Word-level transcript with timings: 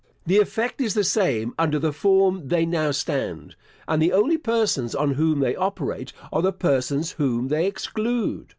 The 0.25 0.39
effect 0.39 0.81
is 0.81 0.95
the 0.95 1.03
same 1.03 1.53
under 1.59 1.77
the 1.77 1.93
form 1.93 2.47
they 2.47 2.65
now 2.65 2.89
stand; 2.89 3.55
and 3.87 4.01
the 4.01 4.13
only 4.13 4.35
persons 4.35 4.95
on 4.95 5.13
whom 5.13 5.41
they 5.41 5.55
operate 5.55 6.11
are 6.33 6.41
the 6.41 6.51
persons 6.51 7.11
whom 7.11 7.49
they 7.49 7.67
exclude. 7.67 8.47